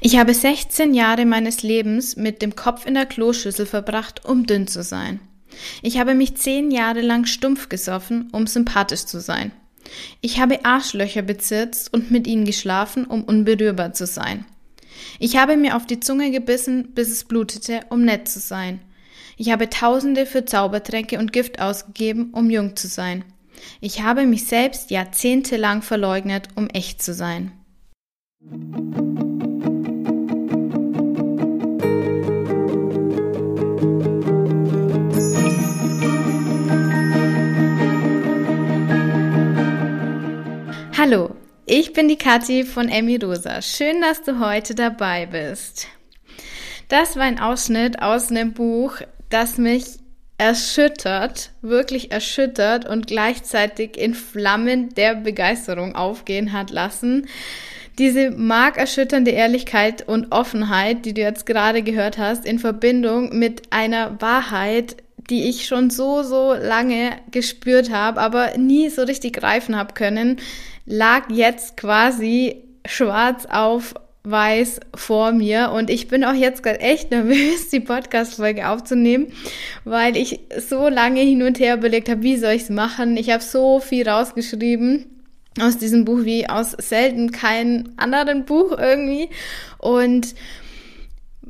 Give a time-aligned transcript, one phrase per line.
[0.00, 4.68] Ich habe 16 Jahre meines Lebens mit dem Kopf in der Kloschüssel verbracht, um dünn
[4.68, 5.20] zu sein.
[5.82, 9.50] Ich habe mich zehn Jahre lang stumpf gesoffen, um sympathisch zu sein.
[10.20, 14.44] Ich habe Arschlöcher bezirzt und mit ihnen geschlafen, um unberührbar zu sein.
[15.18, 18.80] Ich habe mir auf die Zunge gebissen, bis es blutete, um nett zu sein.
[19.36, 23.24] Ich habe Tausende für Zaubertränke und Gift ausgegeben, um jung zu sein.
[23.80, 27.52] Ich habe mich selbst jahrzehntelang verleugnet, um echt zu sein.
[41.10, 41.30] Hallo,
[41.64, 43.62] ich bin die Kathi von Emmy Rosa.
[43.62, 45.86] Schön, dass du heute dabei bist.
[46.88, 48.96] Das war ein Ausschnitt aus einem Buch,
[49.30, 49.86] das mich
[50.36, 57.26] erschüttert, wirklich erschüttert und gleichzeitig in Flammen der Begeisterung aufgehen hat lassen.
[57.98, 64.20] Diese markerschütternde Ehrlichkeit und Offenheit, die du jetzt gerade gehört hast, in Verbindung mit einer
[64.20, 64.96] Wahrheit,
[65.30, 70.38] die ich schon so, so lange gespürt habe, aber nie so richtig greifen habe können,
[70.88, 73.94] lag jetzt quasi schwarz auf
[74.24, 75.70] weiß vor mir.
[75.72, 79.32] Und ich bin auch jetzt gerade echt nervös, die Podcast-Folge aufzunehmen,
[79.84, 83.16] weil ich so lange hin und her überlegt habe, wie soll ich es machen.
[83.16, 85.06] Ich habe so viel rausgeschrieben
[85.60, 89.28] aus diesem Buch wie aus selten keinem anderen Buch irgendwie.
[89.78, 90.34] Und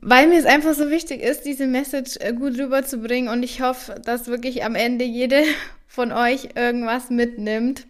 [0.00, 4.00] weil mir es einfach so wichtig ist, diese Message äh, gut rüberzubringen und ich hoffe,
[4.04, 5.42] dass wirklich am Ende jede
[5.88, 7.87] von euch irgendwas mitnimmt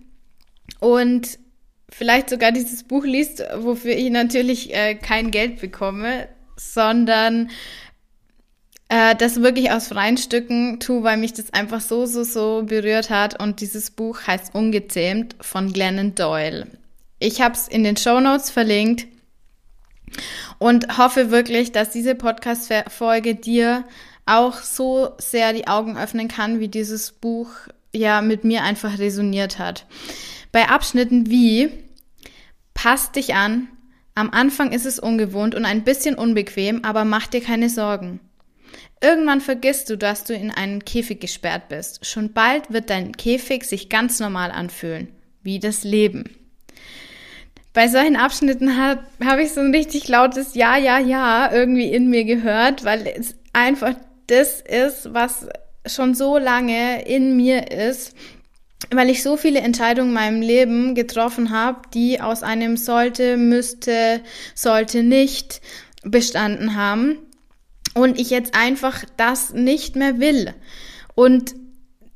[0.81, 1.39] und
[1.91, 7.51] vielleicht sogar dieses Buch liest, wofür ich natürlich äh, kein Geld bekomme, sondern
[8.89, 13.11] äh, das wirklich aus freien Stücken tue, weil mich das einfach so, so, so berührt
[13.11, 13.41] hat.
[13.41, 16.67] Und dieses Buch heißt Ungezähmt von Glennon Doyle.
[17.19, 19.07] Ich habe es in den Show Notes verlinkt
[20.59, 23.85] und hoffe wirklich, dass diese Podcast-Folge dir
[24.25, 27.51] auch so sehr die Augen öffnen kann, wie dieses Buch
[27.95, 29.87] ja mit mir einfach resoniert hat.
[30.53, 31.71] Bei Abschnitten wie
[32.75, 33.67] Passt dich an,
[34.15, 38.21] am Anfang ist es ungewohnt und ein bisschen unbequem, aber mach dir keine Sorgen.
[39.03, 42.07] Irgendwann vergisst du, dass du in einen Käfig gesperrt bist.
[42.07, 45.09] Schon bald wird dein Käfig sich ganz normal anfühlen,
[45.43, 46.37] wie das Leben.
[47.73, 52.09] Bei solchen Abschnitten habe hab ich so ein richtig lautes Ja, ja, ja irgendwie in
[52.11, 53.95] mir gehört, weil es einfach
[54.29, 55.49] das ist, was
[55.87, 58.15] schon so lange in mir ist
[58.91, 64.23] weil ich so viele Entscheidungen in meinem Leben getroffen habe, die aus einem sollte, müsste,
[64.55, 65.61] sollte nicht
[66.03, 67.19] bestanden haben
[67.95, 70.55] und ich jetzt einfach das nicht mehr will.
[71.15, 71.55] Und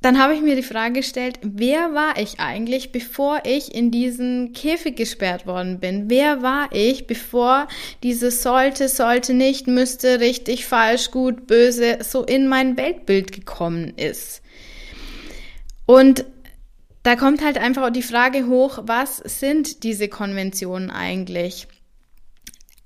[0.00, 4.52] dann habe ich mir die Frage gestellt, wer war ich eigentlich, bevor ich in diesen
[4.52, 6.10] Käfig gesperrt worden bin?
[6.10, 7.68] Wer war ich, bevor
[8.02, 14.42] dieses sollte, sollte nicht, müsste, richtig, falsch, gut, böse so in mein Weltbild gekommen ist?
[15.86, 16.24] Und
[17.02, 21.66] da kommt halt einfach die Frage hoch, was sind diese Konventionen eigentlich?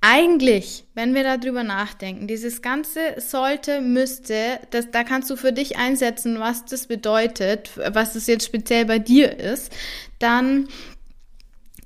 [0.01, 5.77] Eigentlich, wenn wir darüber nachdenken, dieses ganze sollte, müsste, das, da kannst du für dich
[5.77, 9.71] einsetzen, was das bedeutet, was es jetzt speziell bei dir ist,
[10.19, 10.67] dann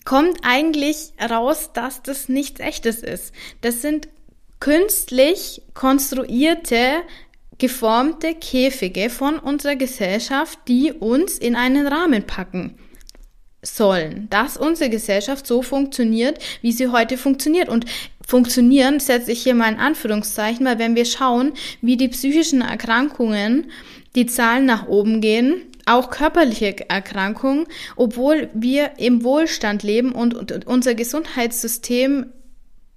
[0.04, 3.34] kommt eigentlich raus, dass das nichts echtes ist.
[3.62, 4.10] Das sind
[4.60, 7.02] künstlich konstruierte
[7.62, 12.76] geformte Käfige von unserer Gesellschaft, die uns in einen Rahmen packen
[13.62, 17.70] sollen, dass unsere Gesellschaft so funktioniert, wie sie heute funktioniert.
[17.70, 17.86] Und
[18.26, 23.70] funktionieren setze ich hier mal in Anführungszeichen, weil wenn wir schauen, wie die psychischen Erkrankungen,
[24.16, 30.66] die Zahlen nach oben gehen, auch körperliche Erkrankungen, obwohl wir im Wohlstand leben und, und
[30.66, 32.26] unser Gesundheitssystem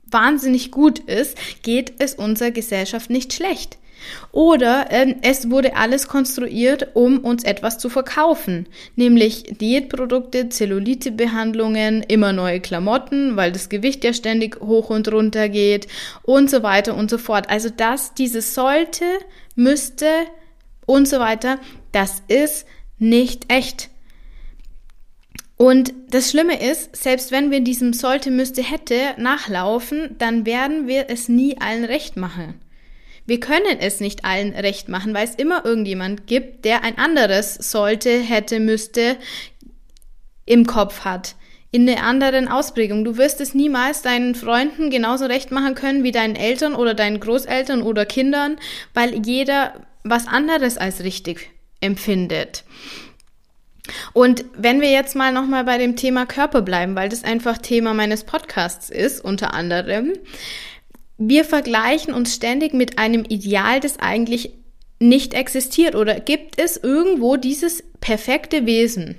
[0.07, 3.77] wahnsinnig gut ist, geht es unserer Gesellschaft nicht schlecht.
[4.33, 8.67] Oder ähm, es wurde alles konstruiert, um uns etwas zu verkaufen,
[8.97, 15.87] nämlich Diätprodukte, Zellulitebehandlungen, immer neue Klamotten, weil das Gewicht ja ständig hoch und runter geht
[16.23, 17.49] und so weiter und so fort.
[17.49, 19.05] Also das, dieses sollte,
[19.55, 20.07] müsste
[20.87, 21.59] und so weiter,
[21.93, 22.67] das ist
[22.99, 23.91] nicht echt.
[25.57, 31.07] Und das Schlimme ist, selbst wenn wir diesem sollte, müsste, hätte nachlaufen, dann werden wir
[31.09, 32.61] es nie allen recht machen.
[33.27, 37.55] Wir können es nicht allen recht machen, weil es immer irgendjemand gibt, der ein anderes
[37.55, 39.17] sollte, hätte, müsste
[40.45, 41.37] im Kopf hat.
[41.71, 43.05] In der anderen Ausprägung.
[43.05, 47.19] Du wirst es niemals deinen Freunden genauso recht machen können wie deinen Eltern oder deinen
[47.19, 48.57] Großeltern oder Kindern,
[48.93, 49.75] weil jeder
[50.05, 51.51] was anderes als richtig
[51.81, 52.65] empfindet.
[54.13, 57.93] Und wenn wir jetzt mal nochmal bei dem Thema Körper bleiben, weil das einfach Thema
[57.93, 60.13] meines Podcasts ist, unter anderem.
[61.17, 64.53] Wir vergleichen uns ständig mit einem Ideal, das eigentlich
[64.99, 69.17] nicht existiert oder gibt es irgendwo dieses perfekte Wesen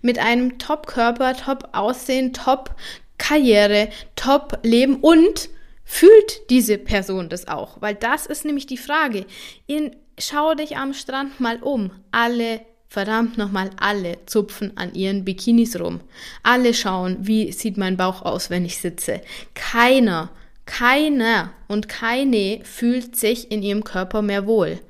[0.00, 5.48] mit einem Top-Körper, Top-Aussehen, Top-Karriere, Top-Leben und
[5.84, 7.80] fühlt diese Person das auch?
[7.80, 9.26] Weil das ist nämlich die Frage.
[9.66, 11.90] In, schau dich am Strand mal um.
[12.10, 16.00] Alle verdammt nochmal alle zupfen an ihren Bikinis rum.
[16.42, 19.22] Alle schauen, wie sieht mein Bauch aus, wenn ich sitze.
[19.54, 20.30] Keiner,
[20.66, 24.80] keiner und keine fühlt sich in ihrem Körper mehr wohl.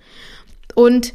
[0.75, 1.15] Und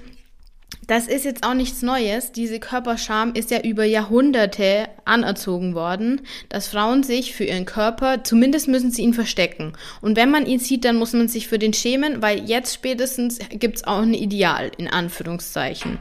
[0.88, 2.32] das ist jetzt auch nichts Neues.
[2.32, 8.70] Diese Körperscham ist ja über Jahrhunderte anerzogen worden, dass Frauen sich für ihren Körper, zumindest
[8.70, 9.74] müssen sie ihn verstecken.
[10.02, 13.40] Und wenn man ihn sieht, dann muss man sich für den schämen, weil jetzt spätestens
[13.50, 16.00] gibt's auch ein Ideal, in Anführungszeichen.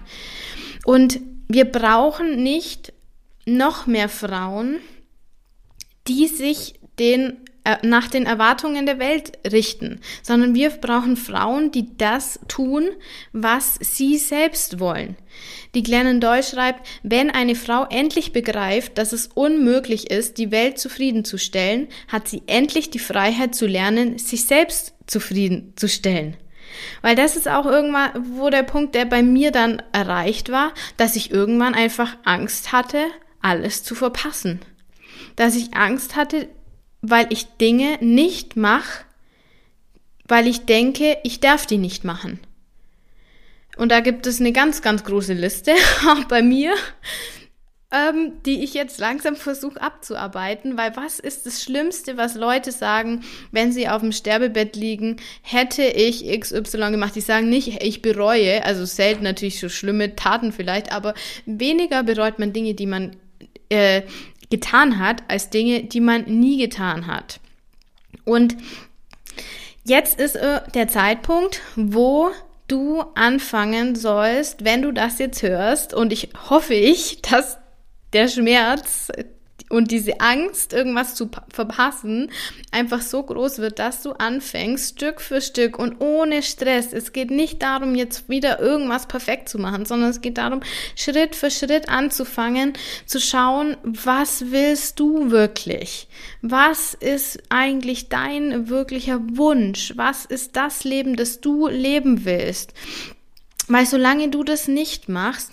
[0.85, 1.19] Und
[1.49, 2.93] wir brauchen nicht
[3.45, 4.79] noch mehr Frauen,
[6.07, 7.39] die sich den
[7.83, 12.89] nach den Erwartungen der Welt richten, sondern wir brauchen Frauen, die das tun,
[13.33, 15.17] was sie selbst wollen.
[15.75, 20.79] Die Glennon Doyle schreibt, wenn eine Frau endlich begreift, dass es unmöglich ist, die Welt
[20.79, 26.37] zufriedenzustellen, hat sie endlich die Freiheit zu lernen, sich selbst zufriedenzustellen.
[27.03, 31.17] Weil das ist auch irgendwann, wo der Punkt, der bei mir dann erreicht war, dass
[31.17, 33.07] ich irgendwann einfach Angst hatte,
[33.41, 34.61] alles zu verpassen.
[35.37, 36.49] Dass ich Angst hatte,
[37.03, 39.05] weil ich Dinge nicht mache,
[40.27, 42.41] weil ich denke, ich darf die nicht machen.
[43.77, 45.73] Und da gibt es eine ganz, ganz große Liste,
[46.09, 46.75] auch bei mir,
[47.93, 53.23] ähm, die ich jetzt langsam versuche abzuarbeiten, weil was ist das Schlimmste, was Leute sagen,
[53.53, 57.15] wenn sie auf dem Sterbebett liegen, hätte ich XY gemacht.
[57.15, 61.15] Die sagen nicht, ich bereue, also selten natürlich so schlimme Taten vielleicht, aber
[61.45, 63.15] weniger bereut man Dinge, die man
[63.69, 64.03] äh,
[64.51, 67.41] getan hat, als Dinge, die man nie getan hat.
[68.25, 68.57] Und
[69.85, 72.31] jetzt ist äh, der Zeitpunkt, wo
[72.69, 75.95] du anfangen sollst, wenn du das jetzt hörst.
[75.95, 77.59] Und ich hoffe ich, dass
[78.13, 79.11] der Schmerz
[79.69, 82.31] und diese Angst, irgendwas zu verpassen,
[82.71, 86.93] einfach so groß wird, dass du anfängst, Stück für Stück und ohne Stress.
[86.93, 90.61] Es geht nicht darum, jetzt wieder irgendwas perfekt zu machen, sondern es geht darum,
[90.95, 92.75] Schritt für Schritt anzufangen,
[93.07, 96.09] zu schauen, was willst du wirklich?
[96.43, 99.93] Was ist eigentlich dein wirklicher Wunsch?
[99.97, 102.73] Was ist das Leben, das du leben willst?
[103.69, 105.53] Weil solange du das nicht machst,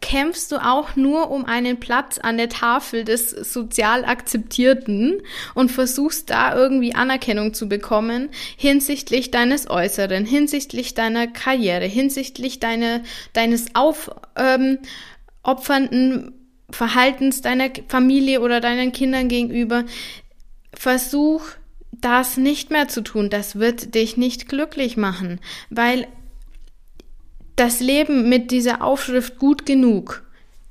[0.00, 5.22] kämpfst du auch nur um einen Platz an der Tafel des sozial Akzeptierten
[5.54, 13.02] und versuchst da irgendwie Anerkennung zu bekommen hinsichtlich deines Äußeren, hinsichtlich deiner Karriere, hinsichtlich deine,
[13.32, 14.82] deines aufopfernden
[15.96, 16.32] ähm,
[16.70, 19.84] Verhaltens deiner Familie oder deinen Kindern gegenüber.
[20.72, 21.42] Versuch
[21.92, 23.30] das nicht mehr zu tun.
[23.30, 26.06] Das wird dich nicht glücklich machen, weil
[27.56, 30.22] das Leben mit dieser Aufschrift gut genug.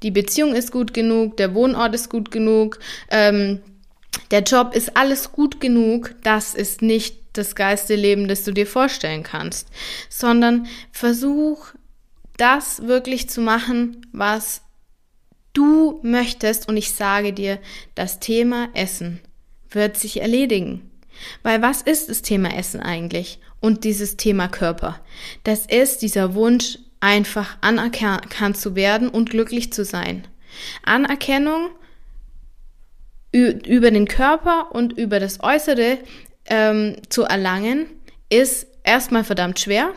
[0.03, 3.61] Die Beziehung ist gut genug, der Wohnort ist gut genug, ähm,
[4.31, 6.15] der Job ist alles gut genug.
[6.23, 9.67] Das ist nicht das geilste Leben, das du dir vorstellen kannst,
[10.09, 11.67] sondern versuch
[12.37, 14.61] das wirklich zu machen, was
[15.53, 16.67] du möchtest.
[16.67, 17.59] Und ich sage dir,
[17.95, 19.19] das Thema Essen
[19.69, 20.91] wird sich erledigen.
[21.41, 23.39] Weil was ist das Thema Essen eigentlich?
[23.59, 24.99] Und dieses Thema Körper.
[25.43, 30.25] Das ist dieser Wunsch, einfach anerkannt zu werden und glücklich zu sein.
[30.83, 31.69] Anerkennung
[33.33, 35.97] über den Körper und über das Äußere
[36.45, 37.87] ähm, zu erlangen,
[38.29, 39.93] ist erstmal verdammt schwer,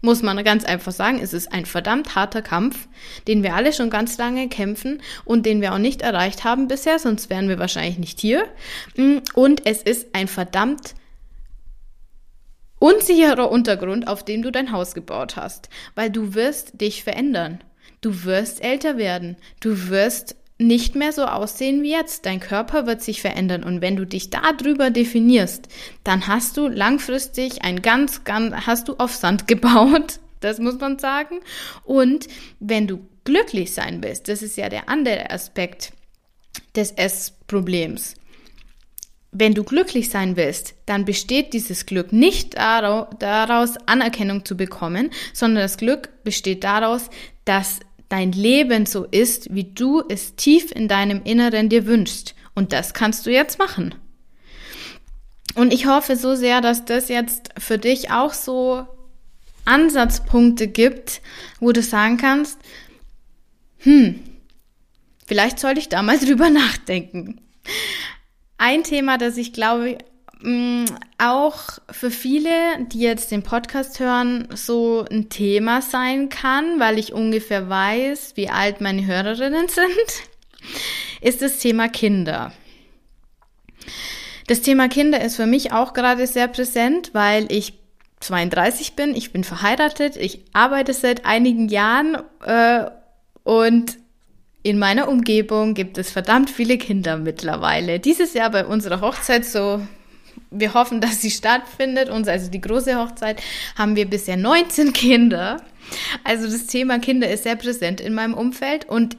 [0.00, 1.20] muss man ganz einfach sagen.
[1.22, 2.88] Es ist ein verdammt harter Kampf,
[3.28, 6.98] den wir alle schon ganz lange kämpfen und den wir auch nicht erreicht haben bisher,
[6.98, 8.44] sonst wären wir wahrscheinlich nicht hier.
[8.96, 10.94] Mm, und es ist ein verdammt
[12.78, 17.62] unsicherer Untergrund, auf dem du dein Haus gebaut hast, weil du wirst dich verändern.
[18.00, 19.36] Du wirst älter werden.
[19.60, 22.26] Du wirst nicht mehr so aussehen wie jetzt.
[22.26, 25.68] Dein Körper wird sich verändern und wenn du dich darüber definierst,
[26.04, 30.20] dann hast du langfristig ein ganz, ganz, hast du auf Sand gebaut.
[30.40, 31.40] Das muss man sagen.
[31.84, 32.26] Und
[32.60, 35.92] wenn du glücklich sein willst, das ist ja der andere Aspekt
[36.74, 38.14] des Essproblems.
[39.32, 45.62] Wenn du glücklich sein willst, dann besteht dieses Glück nicht daraus, Anerkennung zu bekommen, sondern
[45.62, 47.10] das Glück besteht daraus,
[47.44, 52.34] dass dein Leben so ist, wie du es tief in deinem Inneren dir wünschst.
[52.54, 53.94] Und das kannst du jetzt machen.
[55.54, 58.86] Und ich hoffe so sehr, dass das jetzt für dich auch so
[59.64, 61.22] Ansatzpunkte gibt,
[61.60, 62.58] wo du sagen kannst,
[63.78, 64.20] hm,
[65.26, 67.40] vielleicht sollte ich da mal drüber nachdenken.
[68.58, 69.98] Ein Thema, das ich glaube,
[71.18, 72.50] auch für viele,
[72.86, 78.48] die jetzt den Podcast hören, so ein Thema sein kann, weil ich ungefähr weiß, wie
[78.48, 79.90] alt meine Hörerinnen sind,
[81.20, 82.52] ist das Thema Kinder.
[84.46, 87.74] Das Thema Kinder ist für mich auch gerade sehr präsent, weil ich
[88.20, 92.86] 32 bin, ich bin verheiratet, ich arbeite seit einigen Jahren äh,
[93.44, 93.98] und
[94.62, 97.98] in meiner Umgebung gibt es verdammt viele Kinder mittlerweile.
[97.98, 99.80] Dieses Jahr bei unserer Hochzeit, so
[100.50, 103.42] wir hoffen, dass sie stattfindet, uns also die große Hochzeit,
[103.76, 105.62] haben wir bisher 19 Kinder.
[106.24, 109.16] Also das Thema Kinder ist sehr präsent in meinem Umfeld und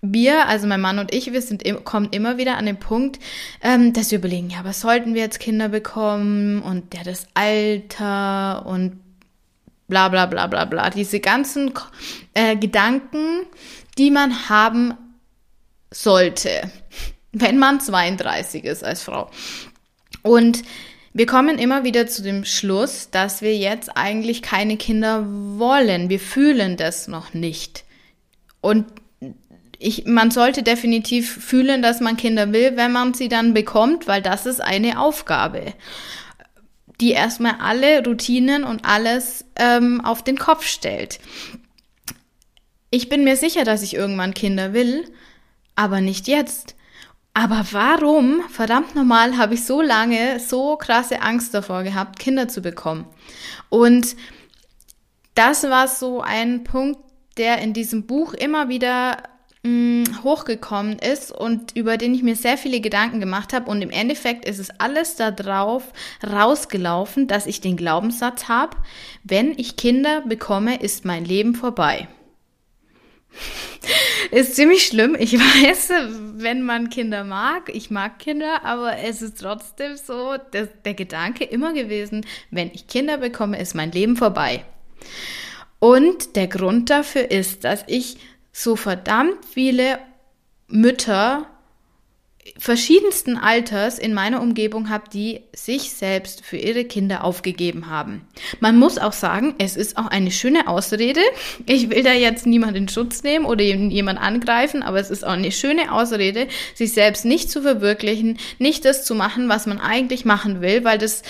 [0.00, 3.18] wir, also mein Mann und ich, wir sind, kommen immer wieder an den Punkt,
[3.62, 8.64] ähm, dass wir überlegen, ja, was sollten wir jetzt Kinder bekommen und ja, das Alter
[8.66, 9.00] und
[9.88, 10.90] bla bla bla bla bla.
[10.90, 11.72] Diese ganzen
[12.34, 13.46] äh, Gedanken,
[13.96, 14.94] die man haben
[15.90, 16.70] sollte,
[17.32, 19.30] wenn man 32 ist als Frau.
[20.28, 20.62] Und
[21.14, 26.10] wir kommen immer wieder zu dem Schluss, dass wir jetzt eigentlich keine Kinder wollen.
[26.10, 27.84] Wir fühlen das noch nicht.
[28.60, 28.84] Und
[29.78, 34.20] ich, man sollte definitiv fühlen, dass man Kinder will, wenn man sie dann bekommt, weil
[34.20, 35.72] das ist eine Aufgabe,
[37.00, 41.20] die erstmal alle Routinen und alles ähm, auf den Kopf stellt.
[42.90, 45.06] Ich bin mir sicher, dass ich irgendwann Kinder will,
[45.74, 46.74] aber nicht jetzt.
[47.38, 52.60] Aber warum, verdammt normal, habe ich so lange so krasse Angst davor gehabt, Kinder zu
[52.60, 53.06] bekommen?
[53.68, 54.16] Und
[55.36, 56.98] das war so ein Punkt,
[57.36, 59.18] der in diesem Buch immer wieder
[59.62, 63.70] mh, mm, hochgekommen ist und über den ich mir sehr viele Gedanken gemacht habe.
[63.70, 65.92] Und im Endeffekt ist es alles darauf
[66.28, 68.76] rausgelaufen, dass ich den Glaubenssatz habe,
[69.22, 72.08] wenn ich Kinder bekomme, ist mein Leben vorbei.
[74.30, 75.16] ist ziemlich schlimm.
[75.18, 75.90] Ich weiß,
[76.36, 81.44] wenn man Kinder mag, ich mag Kinder, aber es ist trotzdem so dass der Gedanke
[81.44, 84.64] immer gewesen, wenn ich Kinder bekomme, ist mein Leben vorbei.
[85.78, 88.18] Und der Grund dafür ist, dass ich
[88.52, 89.98] so verdammt viele
[90.66, 91.46] Mütter
[92.56, 98.26] verschiedensten Alters in meiner Umgebung habe, die sich selbst für ihre Kinder aufgegeben haben.
[98.60, 101.20] Man muss auch sagen, es ist auch eine schöne Ausrede.
[101.66, 105.32] Ich will da jetzt niemanden in Schutz nehmen oder jemand angreifen, aber es ist auch
[105.32, 110.24] eine schöne Ausrede, sich selbst nicht zu verwirklichen, nicht das zu machen, was man eigentlich
[110.24, 111.22] machen will, weil das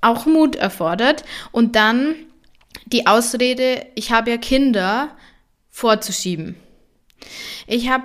[0.00, 2.14] auch Mut erfordert und dann
[2.86, 5.10] die Ausrede, ich habe ja Kinder,
[5.70, 6.56] vorzuschieben.
[7.66, 8.04] Ich habe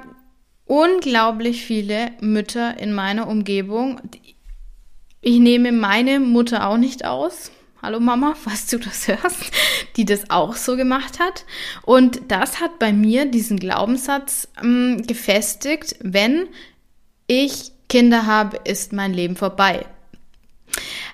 [0.72, 4.00] unglaublich viele Mütter in meiner Umgebung.
[5.20, 7.52] Ich nehme meine Mutter auch nicht aus.
[7.82, 9.52] Hallo Mama, falls du das hörst,
[9.98, 11.44] die das auch so gemacht hat.
[11.82, 16.48] Und das hat bei mir diesen Glaubenssatz ähm, gefestigt, wenn
[17.28, 19.86] ich Kinder habe, ist mein Leben vorbei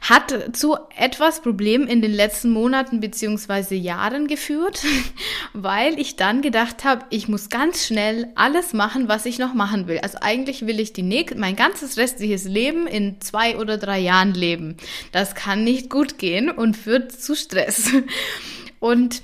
[0.01, 4.83] hat zu etwas Problemen in den letzten Monaten beziehungsweise Jahren geführt,
[5.53, 9.87] weil ich dann gedacht habe, ich muss ganz schnell alles machen, was ich noch machen
[9.87, 9.99] will.
[9.99, 11.03] Also eigentlich will ich die
[11.35, 14.77] mein ganzes restliches Leben in zwei oder drei Jahren leben.
[15.11, 17.91] Das kann nicht gut gehen und führt zu Stress.
[18.79, 19.23] Und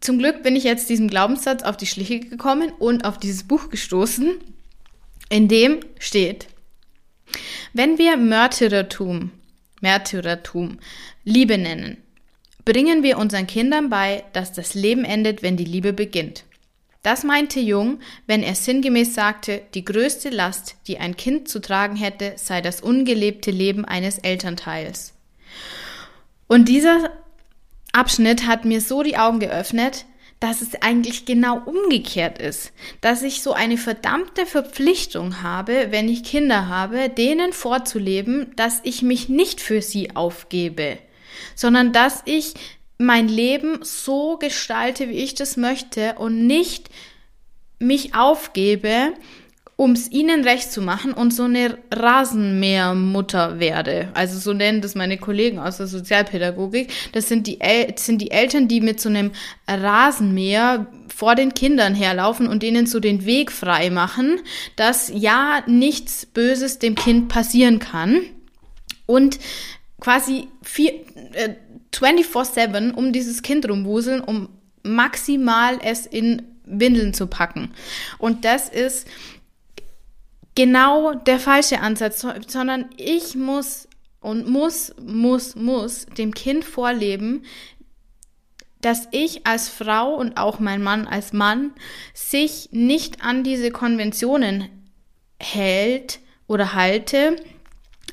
[0.00, 3.68] zum Glück bin ich jetzt diesem Glaubenssatz auf die Schliche gekommen und auf dieses Buch
[3.68, 4.34] gestoßen,
[5.28, 6.46] in dem steht,
[7.74, 9.30] wenn wir Märtyrertum
[9.84, 10.78] Märtyrertum,
[11.24, 11.98] Liebe nennen.
[12.64, 16.44] Bringen wir unseren Kindern bei, dass das Leben endet, wenn die Liebe beginnt.
[17.02, 21.96] Das meinte Jung, wenn er sinngemäß sagte, die größte Last, die ein Kind zu tragen
[21.96, 25.12] hätte, sei das ungelebte Leben eines Elternteils.
[26.46, 27.10] Und dieser
[27.92, 30.06] Abschnitt hat mir so die Augen geöffnet,
[30.40, 36.24] dass es eigentlich genau umgekehrt ist, dass ich so eine verdammte Verpflichtung habe, wenn ich
[36.24, 40.98] Kinder habe, denen vorzuleben, dass ich mich nicht für sie aufgebe,
[41.54, 42.54] sondern dass ich
[42.98, 46.90] mein Leben so gestalte, wie ich das möchte und nicht
[47.78, 49.14] mich aufgebe,
[49.76, 54.08] um es ihnen recht zu machen und so eine Rasenmähermutter werde.
[54.14, 56.92] Also so nennen das meine Kollegen aus der Sozialpädagogik.
[57.12, 59.32] Das sind die, El sind die Eltern, die mit so einem
[59.66, 64.40] Rasenmäher vor den Kindern herlaufen und denen so den Weg frei machen,
[64.76, 68.20] dass ja nichts Böses dem Kind passieren kann.
[69.06, 69.38] Und
[70.00, 70.48] quasi
[71.32, 71.54] äh,
[71.92, 74.48] 24-7 um dieses Kind rumwuseln, um
[74.82, 77.72] maximal es in Windeln zu packen.
[78.18, 79.06] Und das ist
[80.54, 83.88] genau der falsche Ansatz, sondern ich muss
[84.20, 87.44] und muss, muss, muss dem Kind vorleben,
[88.80, 91.72] dass ich als Frau und auch mein Mann als Mann
[92.12, 94.68] sich nicht an diese Konventionen
[95.40, 97.36] hält oder halte,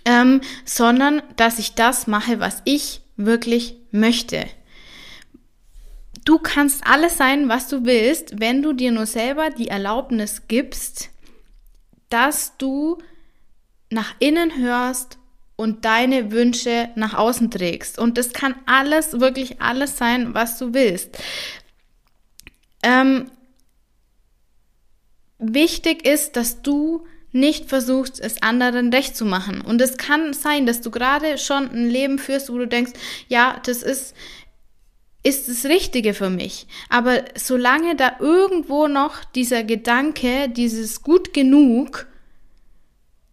[0.06, 4.46] ähm, sondern dass ich das mache, was ich wirklich möchte.
[6.24, 11.10] Du kannst alles sein, was du willst, wenn du dir nur selber die Erlaubnis gibst,
[12.12, 12.98] dass du
[13.90, 15.18] nach innen hörst
[15.56, 18.00] und deine Wünsche nach außen trägst.
[18.00, 21.18] Und das kann alles, wirklich alles sein, was du willst.
[22.84, 23.30] Ähm,
[25.38, 29.62] wichtig ist, dass du nicht versuchst, es anderen recht zu machen.
[29.62, 32.92] Und es kann sein, dass du gerade schon ein Leben führst, wo du denkst,
[33.28, 34.16] ja, das ist,
[35.24, 36.68] ist das Richtige für mich.
[36.90, 42.08] Aber solange da irgendwo noch dieser Gedanke, dieses gut genug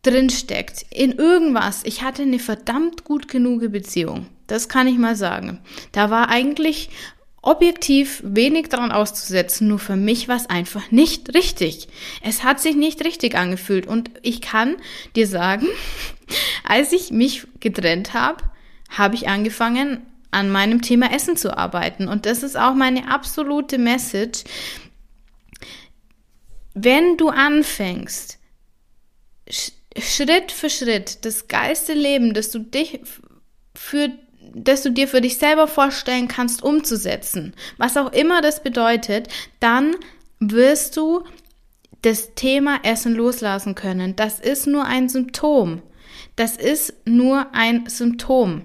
[0.03, 4.27] drinsteckt, in irgendwas, ich hatte eine verdammt gut genug Beziehung.
[4.47, 5.61] Das kann ich mal sagen.
[5.93, 6.91] Da war eigentlich
[7.43, 11.89] objektiv wenig daran auszusetzen, nur für mich war es einfach nicht richtig.
[12.23, 14.77] Es hat sich nicht richtig angefühlt und ich kann
[15.17, 15.67] dir sagen,
[16.65, 18.45] als ich mich getrennt habe,
[18.91, 23.79] habe ich angefangen, an meinem Thema Essen zu arbeiten und das ist auch meine absolute
[23.79, 24.45] Message.
[26.75, 28.39] Wenn du anfängst,
[29.99, 33.01] Schritt für Schritt das geilste Leben, das du dich
[33.75, 34.11] für
[34.55, 39.29] das du dir für dich selber vorstellen kannst, umzusetzen, was auch immer das bedeutet,
[39.61, 39.95] dann
[40.41, 41.25] wirst du
[42.03, 44.17] das Thema Essen loslassen können.
[44.17, 45.83] Das ist nur ein Symptom.
[46.37, 48.65] Das ist nur ein Symptom.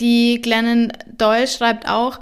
[0.00, 2.20] Die Glennon Doyle schreibt auch,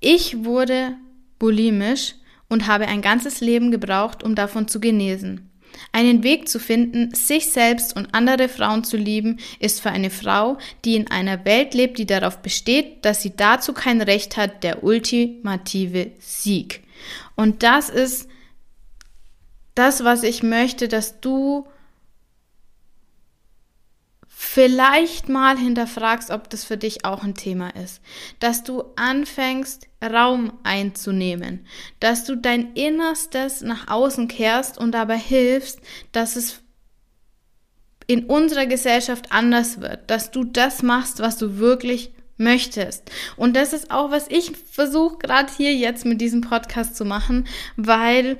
[0.00, 0.96] ich wurde
[1.38, 2.14] bulimisch
[2.48, 5.50] und habe ein ganzes Leben gebraucht, um davon zu genesen.
[5.92, 10.58] Einen Weg zu finden, sich selbst und andere Frauen zu lieben, ist für eine Frau,
[10.84, 14.84] die in einer Welt lebt, die darauf besteht, dass sie dazu kein Recht hat, der
[14.84, 16.82] ultimative Sieg.
[17.34, 18.28] Und das ist
[19.74, 21.66] das, was ich möchte, dass du
[24.54, 28.00] vielleicht mal hinterfragst, ob das für dich auch ein Thema ist.
[28.38, 31.66] Dass du anfängst, Raum einzunehmen.
[31.98, 35.80] Dass du dein Innerstes nach außen kehrst und dabei hilfst,
[36.12, 36.62] dass es
[38.06, 40.08] in unserer Gesellschaft anders wird.
[40.08, 43.10] Dass du das machst, was du wirklich möchtest.
[43.36, 47.48] Und das ist auch, was ich versuche gerade hier jetzt mit diesem Podcast zu machen,
[47.76, 48.38] weil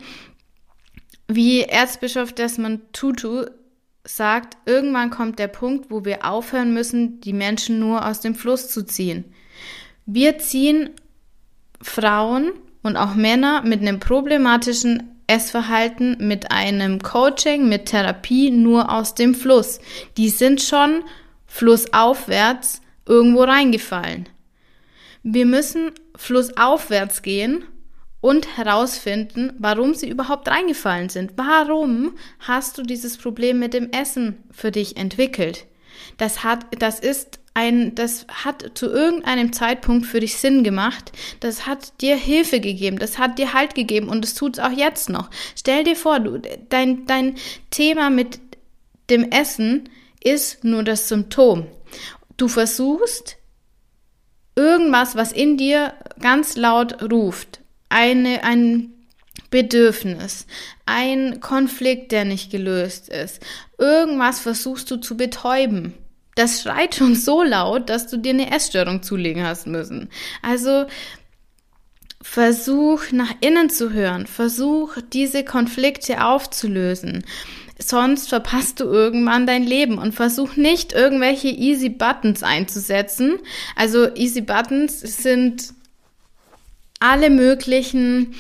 [1.27, 3.47] wie Erzbischof Desmond Tutu
[4.05, 8.69] sagt, irgendwann kommt der Punkt, wo wir aufhören müssen, die Menschen nur aus dem Fluss
[8.69, 9.25] zu ziehen.
[10.07, 10.91] Wir ziehen
[11.81, 19.15] Frauen und auch Männer mit einem problematischen Essverhalten, mit einem Coaching, mit Therapie nur aus
[19.15, 19.81] dem Fluss.
[20.19, 21.03] Die sind schon
[21.47, 24.29] flussaufwärts irgendwo reingefallen.
[25.23, 27.65] Wir müssen flussaufwärts gehen
[28.25, 31.33] und herausfinden, warum sie überhaupt reingefallen sind.
[31.37, 35.67] Warum hast du dieses Problem mit dem Essen für dich entwickelt?
[36.17, 41.13] Das hat, das ist ein, das hat zu irgendeinem Zeitpunkt für dich Sinn gemacht.
[41.41, 42.99] Das hat dir Hilfe gegeben.
[42.99, 45.29] Das hat dir Halt gegeben und es tut es auch jetzt noch.
[45.55, 47.35] Stell dir vor, du, dein, dein
[47.71, 48.41] Thema mit
[49.11, 49.91] dem Essen
[50.23, 51.67] ist nur das Symptom.
[52.39, 53.37] Du versuchst
[54.57, 57.61] irgendwas, was in dir ganz laut ruft,
[57.95, 58.93] eine, ein
[59.51, 60.47] Bedürfnis,
[60.85, 63.41] ein Konflikt, der nicht gelöst ist.
[63.79, 65.95] Irgendwas versuchst du zu betäuben.
[66.35, 70.11] Das schreit schon so laut, dass du dir eine Essstörung zulegen hast müssen.
[70.43, 70.87] Also
[72.21, 77.25] versuch nach innen zu hören, versuch diese Konflikte aufzulösen.
[77.79, 83.39] Sonst verpasst du irgendwann dein Leben und versuch nicht irgendwelche Easy Buttons einzusetzen.
[83.77, 85.75] Also Easy Buttons sind
[87.01, 88.35] alle möglichen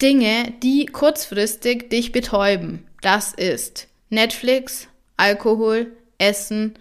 [0.00, 2.86] Dinge, die kurzfristig dich betäuben.
[3.02, 6.74] Das ist Netflix, Alkohol, Essen,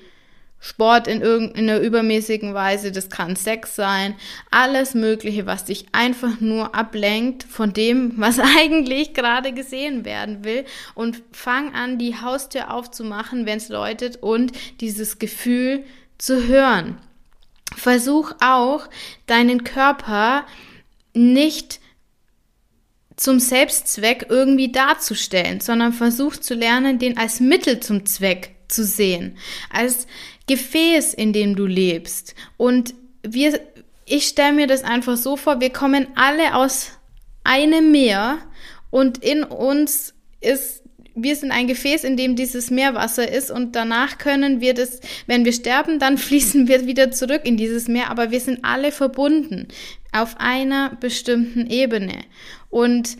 [0.61, 4.15] Sport in irgendeiner übermäßigen Weise, das kann Sex sein,
[4.51, 10.65] alles Mögliche, was dich einfach nur ablenkt von dem, was eigentlich gerade gesehen werden will
[10.95, 15.85] und fang an, die Haustür aufzumachen, wenn es läutet und dieses Gefühl
[16.17, 16.97] zu hören.
[17.75, 18.89] Versuch auch,
[19.27, 20.45] deinen Körper
[21.19, 21.79] nicht
[23.15, 29.37] zum Selbstzweck irgendwie darzustellen, sondern versucht zu lernen, den als Mittel zum Zweck zu sehen,
[29.69, 30.07] als
[30.47, 32.33] Gefäß, in dem du lebst.
[32.55, 33.59] Und wir,
[34.05, 36.91] ich stelle mir das einfach so vor, wir kommen alle aus
[37.43, 38.37] einem Meer
[38.89, 40.83] und in uns ist
[41.23, 45.45] wir sind ein Gefäß, in dem dieses Meerwasser ist und danach können wir das, wenn
[45.45, 49.67] wir sterben, dann fließen wir wieder zurück in dieses Meer, aber wir sind alle verbunden
[50.11, 52.23] auf einer bestimmten Ebene.
[52.69, 53.17] Und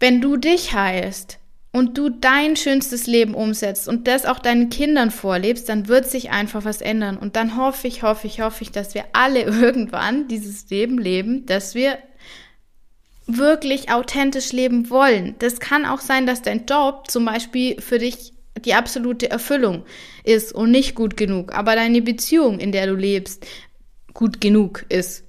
[0.00, 1.38] wenn du dich heilst,
[1.74, 6.30] und du dein schönstes Leben umsetzt und das auch deinen Kindern vorlebst, dann wird sich
[6.30, 7.16] einfach was ändern.
[7.16, 11.46] Und dann hoffe ich, hoffe ich, hoffe ich, dass wir alle irgendwann dieses Leben leben,
[11.46, 11.98] dass wir
[13.26, 15.34] wirklich authentisch leben wollen.
[15.38, 18.32] Das kann auch sein, dass dein Job zum Beispiel für dich
[18.64, 19.84] die absolute Erfüllung
[20.22, 23.46] ist und nicht gut genug, aber deine Beziehung, in der du lebst,
[24.12, 25.24] gut genug ist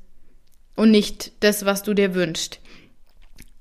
[0.75, 2.59] und nicht das, was du dir wünschst.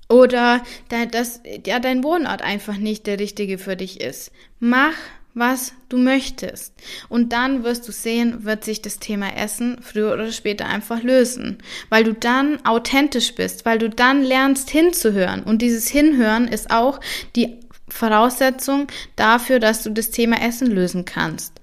[0.08, 0.62] Oder
[1.10, 4.30] dass ja, dein Wohnort einfach nicht der richtige für dich ist.
[4.60, 4.94] Mach,
[5.34, 6.72] was du möchtest.
[7.08, 11.58] Und dann wirst du sehen, wird sich das Thema Essen früher oder später einfach lösen.
[11.88, 15.42] Weil du dann authentisch bist, weil du dann lernst hinzuhören.
[15.42, 17.00] Und dieses Hinhören ist auch
[17.34, 21.60] die Voraussetzung dafür, dass du das Thema Essen lösen kannst.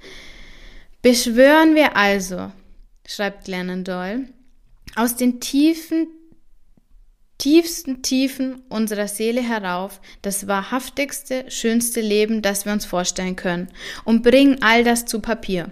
[1.01, 2.51] Beschwören wir also,
[3.07, 4.27] schreibt Glennon Doyle,
[4.95, 6.07] aus den tiefen
[7.41, 13.67] tiefsten Tiefen unserer Seele herauf das wahrhaftigste, schönste Leben, das wir uns vorstellen können
[14.03, 15.71] und bringen all das zu Papier.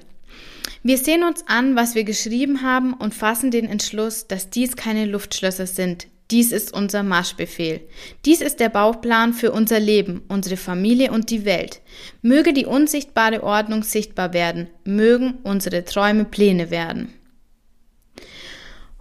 [0.82, 5.06] Wir sehen uns an, was wir geschrieben haben und fassen den Entschluss, dass dies keine
[5.06, 6.08] Luftschlösser sind.
[6.32, 7.82] Dies ist unser Marschbefehl.
[8.26, 11.82] Dies ist der Bauplan für unser Leben, unsere Familie und die Welt.
[12.24, 14.70] Möge die unsichtbare Ordnung sichtbar werden.
[14.86, 17.14] Mögen unsere Träume Pläne werden.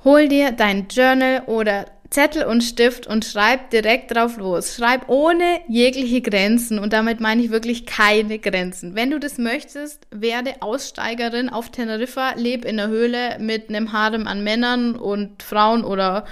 [0.04, 4.74] Hol dir dein Journal oder Zettel und Stift und schreib direkt drauf los.
[4.74, 8.94] Schreib ohne jegliche Grenzen und damit meine ich wirklich keine Grenzen.
[8.94, 14.26] Wenn du das möchtest, werde Aussteigerin auf Teneriffa, leb in der Höhle mit einem Harem
[14.26, 16.24] an Männern und Frauen oder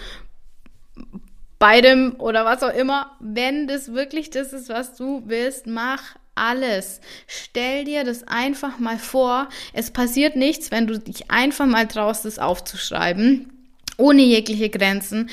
[1.59, 3.13] beidem oder was auch immer.
[3.21, 7.03] Wenn das wirklich das ist, was du willst, mach alles.
[7.27, 9.49] Stell dir das einfach mal vor.
[9.75, 13.53] Es passiert nichts, wenn du dich einfach mal traust, das aufzuschreiben
[13.99, 15.31] ohne jegliche Grenzen.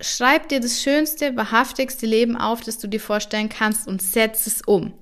[0.00, 4.62] Schreib dir das schönste, wahrhaftigste Leben auf, das du dir vorstellen kannst und setz es
[4.62, 4.94] um.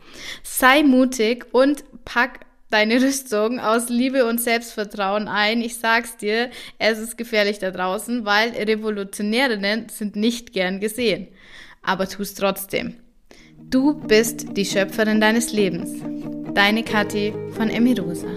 [0.43, 5.61] Sei mutig und pack deine Rüstung aus Liebe und Selbstvertrauen ein.
[5.61, 11.29] Ich sag's dir, es ist gefährlich da draußen, weil Revolutionärinnen sind nicht gern gesehen.
[11.83, 12.97] Aber tu's trotzdem.
[13.71, 15.91] Du bist die Schöpferin deines Lebens.
[16.55, 18.29] Deine Kathi von Emirosa.